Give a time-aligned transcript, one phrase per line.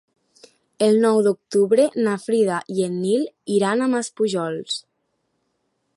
[0.85, 4.81] El nou d'octubre na Frida i en Nil iran a Maspujols.